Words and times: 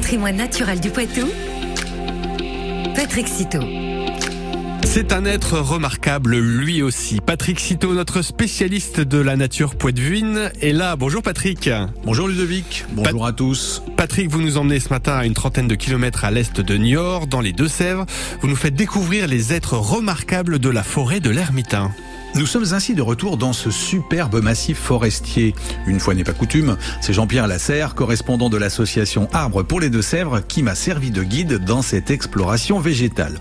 patrimoine 0.00 0.36
naturel 0.36 0.80
du 0.80 0.88
Poitou, 0.88 1.28
Patrick 2.96 3.28
Citeau. 3.28 3.60
C'est 4.82 5.12
un 5.12 5.26
être 5.26 5.58
remarquable, 5.58 6.38
lui 6.38 6.80
aussi. 6.80 7.20
Patrick 7.20 7.60
Citeau, 7.60 7.92
notre 7.92 8.22
spécialiste 8.22 9.00
de 9.00 9.18
la 9.18 9.36
nature 9.36 9.74
poitevine, 9.74 10.50
est 10.62 10.72
là. 10.72 10.96
Bonjour 10.96 11.22
Patrick. 11.22 11.68
Bonjour 12.06 12.28
Ludovic, 12.28 12.86
bonjour 12.92 13.26
à 13.26 13.34
tous. 13.34 13.82
Patrick, 13.98 14.30
vous 14.30 14.40
nous 14.40 14.56
emmenez 14.56 14.80
ce 14.80 14.88
matin 14.88 15.12
à 15.18 15.26
une 15.26 15.34
trentaine 15.34 15.68
de 15.68 15.74
kilomètres 15.74 16.24
à 16.24 16.30
l'est 16.30 16.62
de 16.62 16.76
Niort, 16.78 17.26
dans 17.26 17.42
les 17.42 17.52
Deux-Sèvres. 17.52 18.06
Vous 18.40 18.48
nous 18.48 18.56
faites 18.56 18.74
découvrir 18.74 19.28
les 19.28 19.52
êtres 19.52 19.74
remarquables 19.74 20.60
de 20.60 20.70
la 20.70 20.82
forêt 20.82 21.20
de 21.20 21.28
l'Ermitain. 21.28 21.92
Nous 22.36 22.46
sommes 22.46 22.72
ainsi 22.72 22.94
de 22.94 23.02
retour 23.02 23.36
dans 23.36 23.52
ce 23.52 23.70
superbe 23.70 24.40
massif 24.40 24.78
forestier. 24.78 25.54
Une 25.86 25.98
fois 25.98 26.14
n'est 26.14 26.24
pas 26.24 26.32
coutume, 26.32 26.76
c'est 27.00 27.12
Jean-Pierre 27.12 27.48
Lasserre, 27.48 27.96
correspondant 27.96 28.48
de 28.48 28.56
l'association 28.56 29.28
Arbres 29.32 29.64
pour 29.64 29.80
les 29.80 29.90
Deux-Sèvres, 29.90 30.40
qui 30.46 30.62
m'a 30.62 30.76
servi 30.76 31.10
de 31.10 31.24
guide 31.24 31.64
dans 31.64 31.82
cette 31.82 32.10
exploration 32.10 32.78
végétale. 32.78 33.38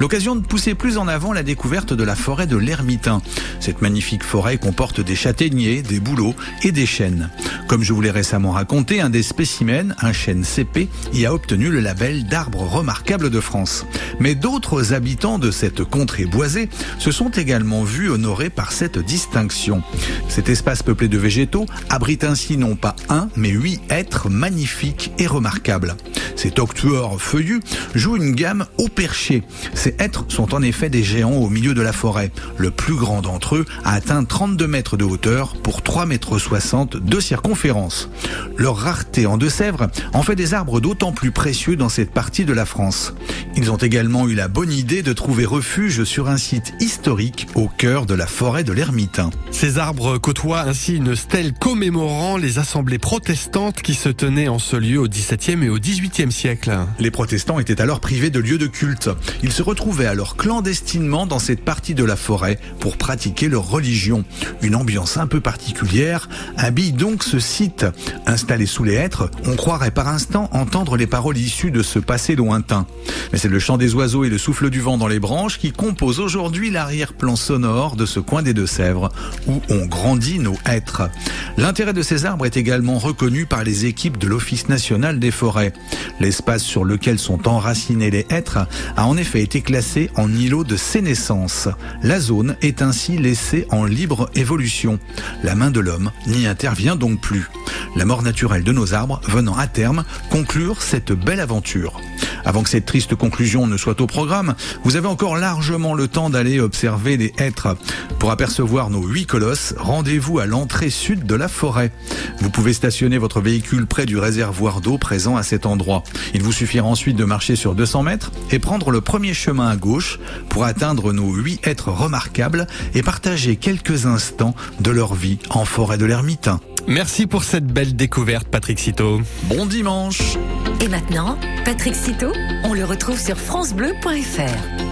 L'occasion 0.00 0.34
de 0.34 0.44
pousser 0.44 0.74
plus 0.74 0.98
en 0.98 1.06
avant 1.06 1.32
la 1.32 1.44
découverte 1.44 1.92
de 1.92 2.02
la 2.02 2.16
forêt 2.16 2.48
de 2.48 2.56
l'Ermitain. 2.56 3.22
Cette 3.60 3.80
magnifique 3.80 4.24
forêt 4.24 4.58
comporte 4.58 5.00
des 5.00 5.14
châtaigniers, 5.14 5.82
des 5.82 6.00
bouleaux 6.00 6.34
et 6.64 6.72
des 6.72 6.86
chênes. 6.86 7.30
Comme 7.68 7.84
je 7.84 7.92
vous 7.92 8.00
l'ai 8.00 8.10
récemment 8.10 8.50
raconté, 8.50 9.00
un 9.00 9.08
des 9.08 9.22
spécimens, 9.22 9.94
un 10.00 10.12
chêne 10.12 10.44
CP, 10.44 10.88
y 11.14 11.26
a 11.26 11.32
obtenu 11.32 11.70
le 11.70 11.80
label 11.80 12.24
d'arbre 12.24 12.60
remarquable 12.60 13.30
de 13.30 13.40
France. 13.40 13.86
Mais 14.18 14.34
d'autres 14.34 14.92
habitants 14.92 15.38
de 15.38 15.50
cette 15.50 15.84
contrée 15.84 16.26
boisée 16.26 16.68
se 16.98 17.12
sont 17.12 17.30
également 17.30 17.84
vus 17.84 18.10
par 18.32 18.72
cette 18.72 18.98
distinction. 18.98 19.82
Cet 20.28 20.48
espace 20.48 20.82
peuplé 20.82 21.08
de 21.08 21.18
végétaux 21.18 21.66
abrite 21.90 22.24
ainsi 22.24 22.56
non 22.56 22.76
pas 22.76 22.96
un, 23.08 23.28
mais 23.36 23.50
huit 23.50 23.80
êtres 23.90 24.30
magnifiques 24.30 25.12
et 25.18 25.26
remarquables. 25.26 25.96
Ces 26.34 26.52
octuors 26.58 27.20
feuillus 27.20 27.60
jouent 27.94 28.16
une 28.16 28.34
gamme 28.34 28.66
au 28.78 28.88
perché. 28.88 29.42
Ces 29.74 29.94
êtres 29.98 30.24
sont 30.28 30.54
en 30.54 30.62
effet 30.62 30.88
des 30.88 31.02
géants 31.02 31.36
au 31.36 31.48
milieu 31.48 31.74
de 31.74 31.82
la 31.82 31.92
forêt. 31.92 32.32
Le 32.56 32.70
plus 32.70 32.94
grand 32.94 33.22
d'entre 33.22 33.56
eux 33.56 33.66
a 33.84 33.92
atteint 33.92 34.24
32 34.24 34.66
mètres 34.66 34.96
de 34.96 35.04
hauteur 35.04 35.54
pour 35.62 35.82
3 35.82 36.06
mètres 36.06 36.38
60 36.38 36.96
de 36.96 37.20
circonférence. 37.20 38.08
Leur 38.56 38.76
rareté 38.76 39.26
en 39.26 39.36
Deux-Sèvres 39.36 39.88
en 40.14 40.22
fait 40.22 40.34
des 40.34 40.54
arbres 40.54 40.80
d'autant 40.80 41.12
plus 41.12 41.32
précieux 41.32 41.76
dans 41.76 41.88
cette 41.88 42.12
partie 42.12 42.44
de 42.44 42.52
la 42.52 42.64
France. 42.64 43.14
Ils 43.54 43.70
ont 43.70 43.76
également 43.76 44.28
eu 44.28 44.34
la 44.34 44.48
bonne 44.48 44.72
idée 44.72 45.02
de 45.02 45.12
trouver 45.12 45.44
refuge 45.44 46.04
sur 46.04 46.28
un 46.30 46.38
site 46.38 46.72
historique 46.80 47.48
au 47.54 47.68
cœur 47.68 48.06
de 48.06 48.14
la 48.14 48.26
forêt 48.26 48.64
de 48.64 48.72
l'Ermitain. 48.72 49.28
Ces 49.50 49.78
arbres 49.78 50.16
côtoient 50.16 50.62
ainsi 50.62 50.96
une 50.96 51.14
stèle 51.14 51.52
commémorant 51.52 52.38
les 52.38 52.58
assemblées 52.58 52.98
protestantes 52.98 53.82
qui 53.82 53.92
se 53.92 54.08
tenaient 54.08 54.48
en 54.48 54.58
ce 54.58 54.76
lieu 54.76 54.98
au 54.98 55.06
XVIIe 55.06 55.64
et 55.64 55.68
au 55.68 55.78
XVIIIe 55.78 56.32
siècle. 56.32 56.72
Les 56.98 57.10
protestants 57.10 57.58
étaient 57.58 57.82
alors 57.82 58.00
privés 58.00 58.30
de 58.30 58.40
lieux 58.40 58.56
de 58.56 58.66
culte. 58.66 59.10
Ils 59.42 59.52
se 59.52 59.62
retrouvaient 59.62 60.06
alors 60.06 60.36
clandestinement 60.36 61.26
dans 61.26 61.38
cette 61.38 61.62
partie 61.62 61.94
de 61.94 62.04
la 62.04 62.16
forêt 62.16 62.58
pour 62.80 62.96
pratiquer 62.96 63.48
leur 63.48 63.68
religion. 63.68 64.24
Une 64.62 64.76
ambiance 64.76 65.18
un 65.18 65.26
peu 65.26 65.40
particulière 65.40 66.28
habille 66.56 66.92
donc 66.92 67.22
ce 67.22 67.38
site. 67.38 67.84
Installé 68.26 68.64
sous 68.64 68.84
les 68.84 68.94
hêtres, 68.94 69.30
on 69.44 69.56
croirait 69.56 69.90
par 69.90 70.08
instant 70.08 70.48
entendre 70.52 70.96
les 70.96 71.06
paroles 71.06 71.36
issues 71.36 71.70
de 71.70 71.82
ce 71.82 71.98
passé 71.98 72.34
lointain. 72.34 72.86
Mais 73.32 73.41
c'est 73.42 73.48
le 73.48 73.58
chant 73.58 73.76
des 73.76 73.92
oiseaux 73.96 74.22
et 74.22 74.28
le 74.28 74.38
souffle 74.38 74.70
du 74.70 74.80
vent 74.80 74.96
dans 74.96 75.08
les 75.08 75.18
branches 75.18 75.58
qui 75.58 75.72
composent 75.72 76.20
aujourd'hui 76.20 76.70
l'arrière-plan 76.70 77.34
sonore 77.34 77.96
de 77.96 78.06
ce 78.06 78.20
coin 78.20 78.40
des 78.40 78.54
Deux-Sèvres 78.54 79.10
où 79.48 79.60
on 79.68 79.84
grandit 79.86 80.38
nos 80.38 80.54
êtres. 80.64 81.10
L'intérêt 81.56 81.92
de 81.92 82.02
ces 82.02 82.24
arbres 82.24 82.46
est 82.46 82.56
également 82.56 83.00
reconnu 83.00 83.46
par 83.46 83.64
les 83.64 83.84
équipes 83.84 84.16
de 84.16 84.28
l'Office 84.28 84.68
national 84.68 85.18
des 85.18 85.32
forêts. 85.32 85.72
L'espace 86.20 86.62
sur 86.62 86.84
lequel 86.84 87.18
sont 87.18 87.48
enracinés 87.48 88.12
les 88.12 88.26
hêtres 88.30 88.60
a 88.96 89.08
en 89.08 89.16
effet 89.16 89.42
été 89.42 89.60
classé 89.60 90.08
en 90.14 90.32
îlot 90.32 90.62
de 90.62 90.76
sénescence. 90.76 91.68
La 92.04 92.20
zone 92.20 92.54
est 92.62 92.80
ainsi 92.80 93.18
laissée 93.18 93.66
en 93.70 93.84
libre 93.84 94.30
évolution. 94.36 95.00
La 95.42 95.56
main 95.56 95.72
de 95.72 95.80
l'homme 95.80 96.12
n'y 96.28 96.46
intervient 96.46 96.94
donc 96.94 97.20
plus. 97.20 97.48
La 97.94 98.04
mort 98.04 98.22
naturelle 98.22 98.64
de 98.64 98.72
nos 98.72 98.94
arbres 98.94 99.20
venant 99.28 99.56
à 99.56 99.66
terme 99.66 100.04
conclure 100.30 100.80
cette 100.82 101.12
belle 101.12 101.40
aventure. 101.40 102.00
Avant 102.44 102.62
que 102.62 102.70
cette 102.70 102.86
triste 102.86 103.14
conclusion 103.14 103.66
ne 103.66 103.76
soit 103.76 104.00
au 104.00 104.06
programme, 104.06 104.54
vous 104.82 104.96
avez 104.96 105.06
encore 105.06 105.36
largement 105.36 105.94
le 105.94 106.08
temps 106.08 106.30
d'aller 106.30 106.58
observer 106.58 107.16
les 107.16 107.32
hêtres. 107.38 107.76
Pour 108.18 108.30
apercevoir 108.30 108.90
nos 108.90 109.06
huit 109.06 109.26
colosses, 109.26 109.74
rendez-vous 109.78 110.38
à 110.38 110.46
l'entrée 110.46 110.90
sud 110.90 111.24
de 111.24 111.34
la 111.34 111.48
forêt. 111.48 111.92
Vous 112.40 112.50
pouvez 112.50 112.72
stationner 112.72 113.18
votre 113.18 113.40
véhicule 113.40 113.86
près 113.86 114.06
du 114.06 114.18
réservoir 114.18 114.80
d'eau 114.80 114.98
présent 114.98 115.36
à 115.36 115.42
cet 115.42 115.66
endroit. 115.66 116.02
Il 116.34 116.42
vous 116.42 116.52
suffira 116.52 116.86
ensuite 116.86 117.16
de 117.16 117.24
marcher 117.24 117.56
sur 117.56 117.74
200 117.74 118.02
mètres 118.02 118.32
et 118.50 118.58
prendre 118.58 118.90
le 118.90 119.00
premier 119.00 119.34
chemin 119.34 119.68
à 119.68 119.76
gauche 119.76 120.18
pour 120.48 120.64
atteindre 120.64 121.12
nos 121.12 121.32
huit 121.32 121.60
êtres 121.66 121.90
remarquables 121.90 122.66
et 122.94 123.02
partager 123.02 123.56
quelques 123.56 124.06
instants 124.06 124.54
de 124.80 124.90
leur 124.90 125.14
vie 125.14 125.38
en 125.50 125.64
forêt 125.64 125.98
de 125.98 126.06
l'Ermitain. 126.06 126.60
Merci 126.86 127.26
pour 127.26 127.44
cette 127.44 127.66
belle 127.66 127.94
découverte, 127.94 128.48
Patrick 128.48 128.78
Citeau. 128.78 129.20
Bon 129.44 129.66
dimanche 129.66 130.36
Et 130.80 130.88
maintenant, 130.88 131.38
Patrick 131.64 131.94
Citeau, 131.94 132.32
on 132.64 132.74
le 132.74 132.84
retrouve 132.84 133.18
sur 133.18 133.36
FranceBleu.fr. 133.36 134.82